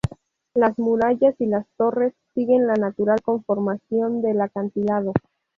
[0.55, 5.13] Las murallas y las torres siguen la natural conformación del acantilado.